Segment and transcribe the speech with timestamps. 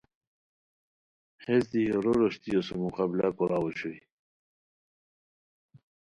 [1.43, 3.99] ہیس دی یورو روشتیو سُم مقابلہ کوراؤ اوشوئے